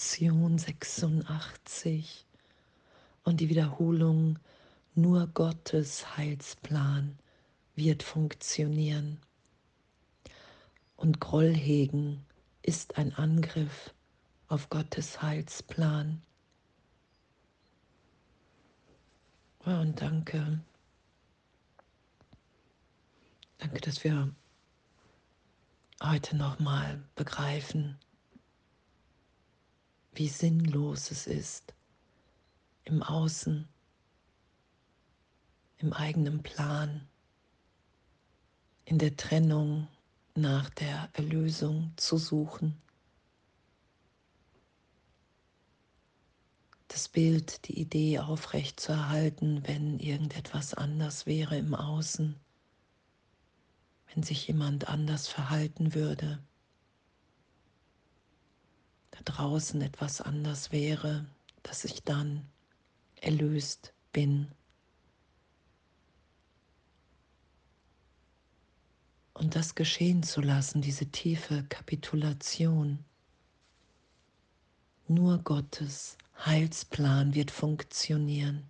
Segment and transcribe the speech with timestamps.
[0.00, 2.24] Lektion 86
[3.22, 4.38] und die Wiederholung,
[4.94, 7.18] nur Gottes Heilsplan
[7.74, 9.20] wird funktionieren.
[10.96, 12.24] Und Groll hegen
[12.62, 13.92] ist ein Angriff
[14.48, 16.22] auf Gottes Heilsplan.
[19.66, 20.60] Oh, und danke.
[23.58, 24.34] Danke, dass wir
[26.02, 27.98] heute nochmal begreifen,
[30.12, 31.74] wie sinnlos es ist,
[32.84, 33.68] im Außen,
[35.78, 37.08] im eigenen Plan,
[38.84, 39.88] in der Trennung
[40.34, 42.80] nach der Erlösung zu suchen.
[46.88, 52.34] Das Bild, die Idee aufrecht zu erhalten, wenn irgendetwas anders wäre im Außen,
[54.12, 56.42] wenn sich jemand anders verhalten würde
[59.24, 61.26] draußen etwas anders wäre,
[61.62, 62.46] dass ich dann
[63.20, 64.50] erlöst bin.
[69.34, 73.04] Und das geschehen zu lassen, diese tiefe Kapitulation.
[75.08, 78.68] Nur Gottes Heilsplan wird funktionieren.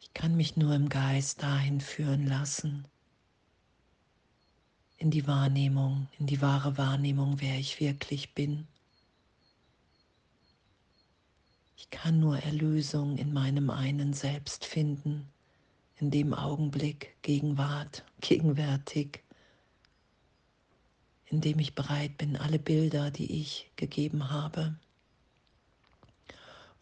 [0.00, 2.88] Ich kann mich nur im Geist dahin führen lassen
[4.98, 8.66] in die Wahrnehmung, in die wahre Wahrnehmung, wer ich wirklich bin.
[11.76, 15.28] Ich kann nur Erlösung in meinem einen Selbst finden,
[15.98, 19.22] in dem Augenblick, Gegenwart, gegenwärtig,
[21.26, 24.74] in dem ich bereit bin, alle Bilder, die ich gegeben habe,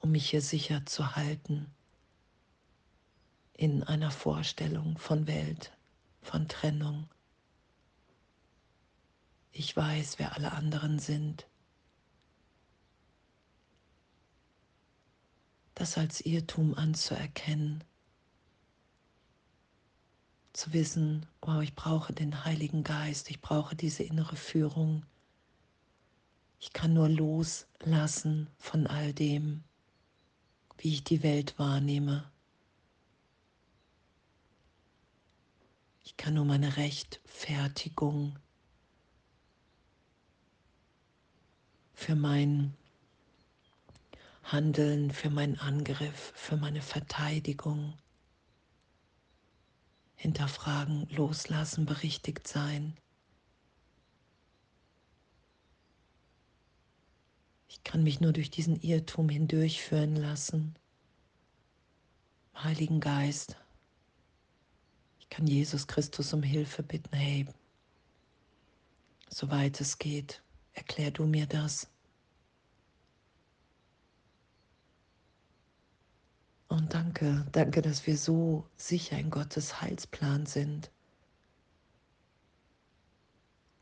[0.00, 1.66] um mich hier sicher zu halten,
[3.56, 5.72] in einer Vorstellung von Welt,
[6.22, 7.08] von Trennung,
[9.54, 11.46] ich weiß, wer alle anderen sind.
[15.76, 17.84] Das als Irrtum anzuerkennen,
[20.52, 25.06] zu wissen, wow, ich brauche den Heiligen Geist, ich brauche diese innere Führung.
[26.58, 29.62] Ich kann nur loslassen von all dem,
[30.78, 32.30] wie ich die Welt wahrnehme.
[36.02, 38.38] Ich kann nur meine Rechtfertigung
[42.04, 42.76] für mein
[44.42, 47.94] Handeln, für meinen Angriff, für meine Verteidigung.
[50.14, 52.94] Hinterfragen, loslassen, berichtigt sein.
[57.68, 60.74] Ich kann mich nur durch diesen Irrtum hindurchführen lassen.
[62.54, 63.56] Heiligen Geist,
[65.20, 67.16] ich kann Jesus Christus um Hilfe bitten.
[67.16, 67.46] Hey,
[69.30, 70.44] soweit es geht,
[70.74, 71.88] Erklär du mir das.
[76.74, 80.90] Und danke, danke, dass wir so sicher in Gottes Heilsplan sind.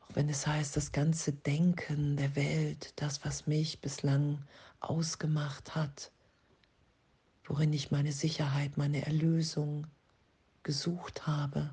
[0.00, 4.44] Auch wenn es heißt, das ganze Denken der Welt, das, was mich bislang
[4.80, 6.10] ausgemacht hat,
[7.44, 9.86] worin ich meine Sicherheit, meine Erlösung
[10.64, 11.72] gesucht habe,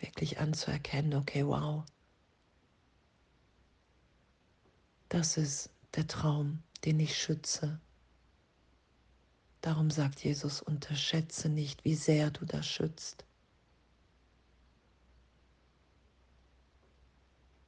[0.00, 1.84] wirklich anzuerkennen, okay, wow,
[5.08, 7.80] das ist der Traum, den ich schütze.
[9.60, 13.24] Darum sagt Jesus, unterschätze nicht, wie sehr du das schützt.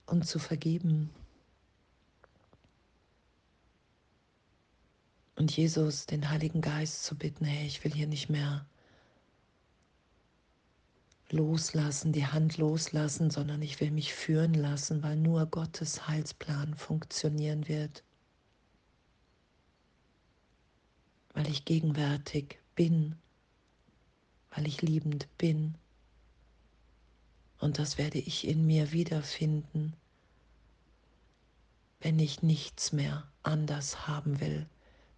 [0.06, 1.10] Und zu vergeben.
[5.36, 8.66] Und Jesus, den Heiligen Geist zu bitten, hey, ich will hier nicht mehr
[11.30, 17.68] loslassen, die Hand loslassen, sondern ich will mich führen lassen, weil nur Gottes Heilsplan funktionieren
[17.68, 18.04] wird.
[21.34, 23.16] Weil ich gegenwärtig bin,
[24.50, 25.74] weil ich liebend bin.
[27.58, 29.94] Und das werde ich in mir wiederfinden,
[32.00, 34.66] wenn ich nichts mehr anders haben will,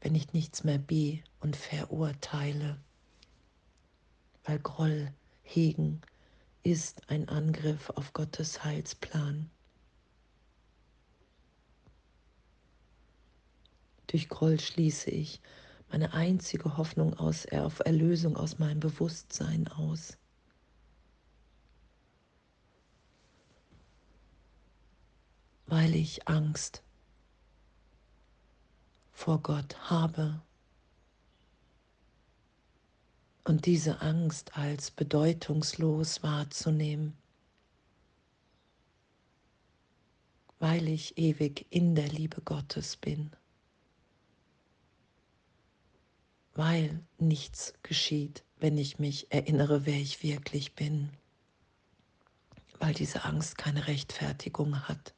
[0.00, 2.78] wenn ich nichts mehr be und verurteile,
[4.44, 6.00] weil Groll hegen,
[6.62, 9.50] ist ein Angriff auf Gottes Heilsplan.
[14.06, 15.40] Durch Groll schließe ich
[15.88, 20.18] meine einzige Hoffnung aus, auf Erlösung aus meinem Bewusstsein aus.
[25.66, 26.82] Weil ich Angst
[29.12, 30.40] vor Gott habe
[33.44, 37.16] und diese Angst als bedeutungslos wahrzunehmen.
[40.58, 43.30] weil ich ewig in der Liebe Gottes bin,
[46.56, 51.10] weil nichts geschieht, wenn ich mich erinnere, wer ich wirklich bin,
[52.78, 55.14] weil diese Angst keine Rechtfertigung hat,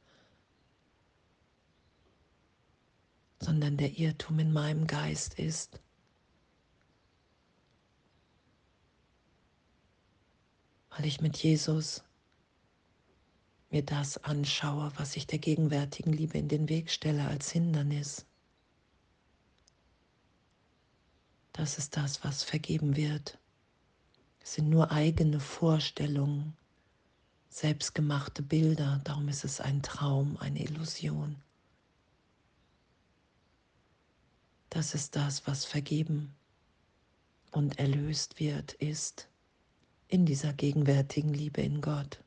[3.39, 5.79] sondern der Irrtum in meinem Geist ist.
[10.89, 12.03] Weil ich mit Jesus
[13.69, 18.28] mir das anschaue, was ich der gegenwärtigen Liebe in den Weg stelle als Hindernis.
[21.59, 23.37] Das ist das, was vergeben wird.
[24.41, 26.55] Es sind nur eigene Vorstellungen,
[27.49, 31.35] selbstgemachte Bilder, darum ist es ein Traum, eine Illusion.
[34.69, 36.33] Das ist das, was vergeben
[37.51, 39.27] und erlöst wird, ist
[40.07, 42.23] in dieser gegenwärtigen Liebe in Gott.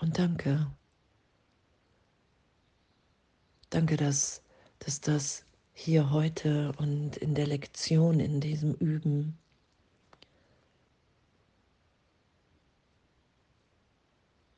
[0.00, 0.66] Und danke.
[3.70, 4.42] Danke, dass,
[4.80, 9.38] dass das hier heute und in der Lektion, in diesem Üben,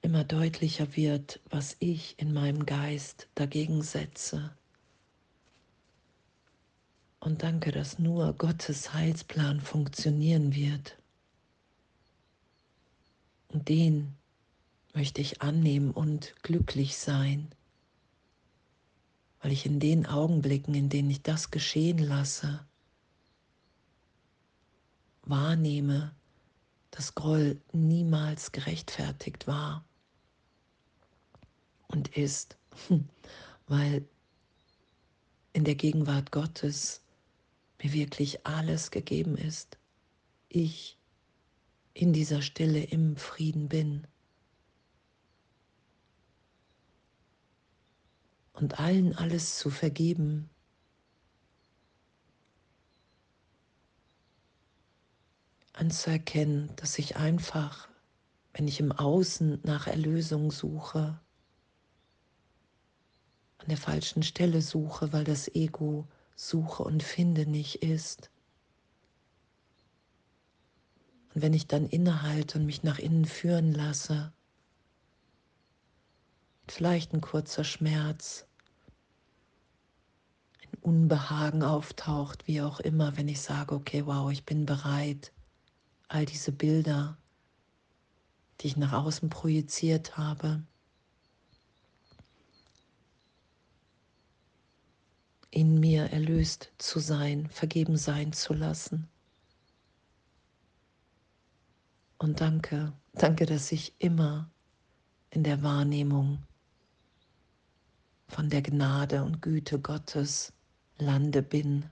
[0.00, 4.56] immer deutlicher wird, was ich in meinem Geist dagegen setze.
[7.20, 10.96] Und danke, dass nur Gottes Heilsplan funktionieren wird.
[13.48, 14.16] Und den
[14.94, 17.54] möchte ich annehmen und glücklich sein,
[19.42, 22.64] weil ich in den Augenblicken, in denen ich das geschehen lasse,
[25.24, 26.14] wahrnehme,
[26.92, 29.84] dass Groll niemals gerechtfertigt war
[31.88, 32.56] und ist,
[33.66, 34.06] weil
[35.52, 37.02] in der Gegenwart Gottes
[37.82, 39.76] mir wirklich alles gegeben ist.
[40.48, 40.98] Ich
[41.94, 44.06] in dieser Stille im Frieden bin.
[48.52, 50.50] Und allen alles zu vergeben.
[55.72, 57.88] Anzuerkennen, dass ich einfach,
[58.52, 61.18] wenn ich im Außen nach Erlösung suche,
[63.58, 68.30] an der falschen Stelle suche, weil das Ego suche und finde nicht ist.
[71.34, 74.32] Und wenn ich dann innehalte und mich nach innen führen lasse,
[76.68, 78.46] vielleicht ein kurzer Schmerz,
[80.80, 85.32] Unbehagen auftaucht, wie auch immer, wenn ich sage, okay, wow, ich bin bereit,
[86.08, 87.16] all diese Bilder,
[88.60, 90.62] die ich nach außen projiziert habe,
[95.50, 99.08] in mir erlöst zu sein, vergeben sein zu lassen.
[102.18, 104.50] Und danke, danke, dass ich immer
[105.30, 106.42] in der Wahrnehmung
[108.28, 110.52] von der Gnade und Güte Gottes
[110.98, 111.90] lande bin,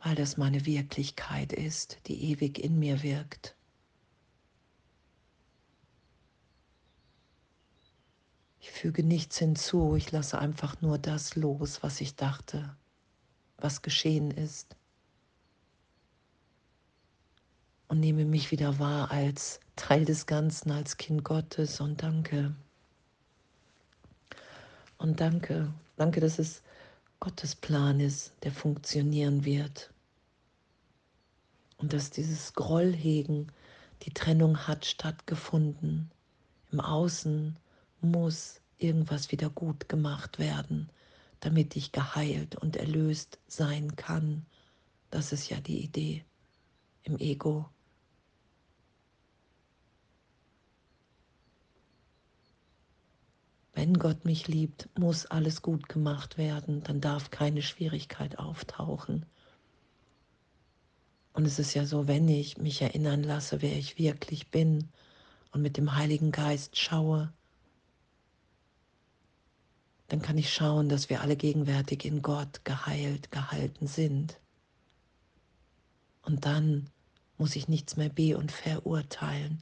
[0.00, 3.56] weil das meine Wirklichkeit ist, die ewig in mir wirkt.
[8.58, 12.76] Ich füge nichts hinzu, ich lasse einfach nur das los, was ich dachte,
[13.56, 14.76] was geschehen ist.
[17.88, 22.54] Und nehme mich wieder wahr als Teil des Ganzen, als Kind Gottes und danke.
[25.02, 26.62] Und danke, danke, dass es
[27.18, 29.92] Gottes Plan ist, der funktionieren wird.
[31.78, 33.50] Und dass dieses Grollhegen,
[34.02, 36.12] die Trennung hat stattgefunden.
[36.70, 37.58] Im Außen
[38.00, 40.88] muss irgendwas wieder gut gemacht werden,
[41.40, 44.46] damit ich geheilt und erlöst sein kann.
[45.10, 46.24] Das ist ja die Idee
[47.02, 47.68] im Ego.
[53.82, 59.26] Wenn Gott mich liebt, muss alles gut gemacht werden, dann darf keine Schwierigkeit auftauchen.
[61.32, 64.88] Und es ist ja so, wenn ich mich erinnern lasse, wer ich wirklich bin
[65.50, 67.32] und mit dem Heiligen Geist schaue,
[70.06, 74.38] dann kann ich schauen, dass wir alle gegenwärtig in Gott geheilt, gehalten sind.
[76.22, 76.88] Und dann
[77.36, 79.60] muss ich nichts mehr be- und verurteilen,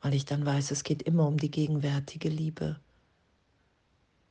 [0.00, 2.80] weil ich dann weiß, es geht immer um die gegenwärtige Liebe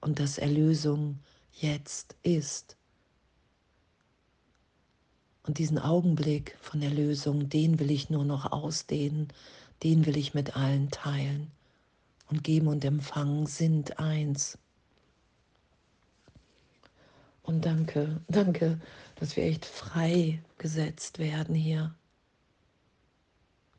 [0.01, 1.19] und dass Erlösung
[1.53, 2.77] jetzt ist.
[5.43, 9.29] Und diesen Augenblick von Erlösung, den will ich nur noch ausdehnen,
[9.83, 11.51] den will ich mit allen teilen.
[12.27, 14.59] Und geben und empfangen sind eins.
[17.41, 18.79] Und danke, danke,
[19.15, 21.95] dass wir echt frei gesetzt werden hier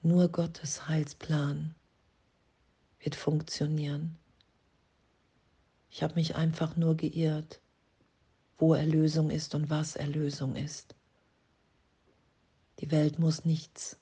[0.02, 1.76] Nur Gottes Heilsplan
[3.00, 4.16] wird funktionieren.
[5.90, 7.60] Ich habe mich einfach nur geirrt,
[8.58, 10.94] wo Erlösung ist und was Erlösung ist.
[12.78, 13.98] Die Welt muss nichts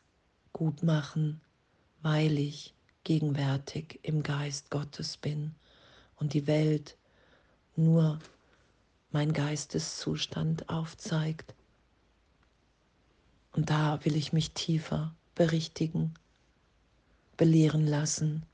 [0.52, 1.40] gut machen,
[2.02, 2.74] weil ich
[3.04, 5.54] gegenwärtig im Geist Gottes bin
[6.16, 6.96] und die Welt
[7.76, 8.18] nur
[9.10, 11.54] mein Geisteszustand aufzeigt.
[13.52, 16.14] Und da will ich mich tiefer berichtigen,
[17.36, 18.44] belehren lassen,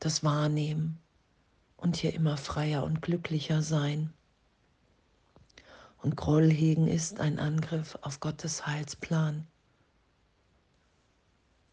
[0.00, 0.98] das wahrnehmen
[1.76, 4.12] und hier immer freier und glücklicher sein.
[6.02, 9.46] Und Groll hegen ist ein Angriff auf Gottes Heilsplan.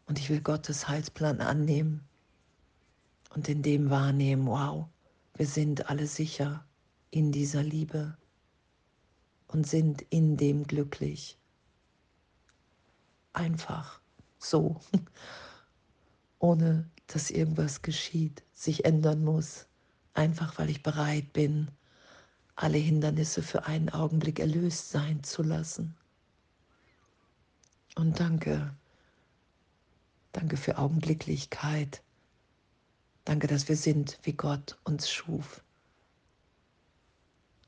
[0.06, 2.04] Und ich will Gottes Heilsplan annehmen
[3.34, 4.88] und in dem wahrnehmen, wow,
[5.36, 6.66] wir sind alle sicher
[7.12, 8.18] in dieser Liebe
[9.48, 11.38] und sind in dem glücklich.
[13.34, 14.02] Einfach
[14.40, 14.80] so,
[16.40, 19.68] ohne dass irgendwas geschieht, sich ändern muss,
[20.14, 21.70] einfach weil ich bereit bin,
[22.56, 25.96] alle Hindernisse für einen Augenblick erlöst sein zu lassen.
[27.96, 28.72] Und danke
[30.38, 32.04] Danke für Augenblicklichkeit.
[33.26, 35.64] Danke, dass wir sind, wie Gott uns schuf.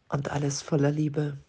[0.07, 1.39] Und alles voller Liebe.